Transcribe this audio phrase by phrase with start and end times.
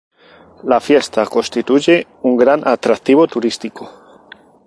[0.63, 3.87] La fiesta constituye un gran atractivo turístico.